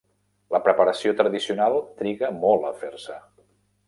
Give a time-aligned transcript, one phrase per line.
[0.53, 3.19] La preparació tradicional triga molt a fer-se.